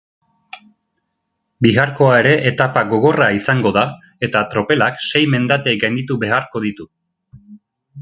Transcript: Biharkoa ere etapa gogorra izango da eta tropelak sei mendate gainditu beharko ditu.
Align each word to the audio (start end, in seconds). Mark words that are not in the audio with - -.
Biharkoa 1.65 2.15
ere 2.21 2.31
etapa 2.53 2.83
gogorra 2.95 3.29
izango 3.41 3.75
da 3.77 3.85
eta 4.29 4.45
tropelak 4.55 5.01
sei 5.11 5.25
mendate 5.37 5.79
gainditu 5.85 6.23
beharko 6.27 6.69
ditu. 6.69 6.93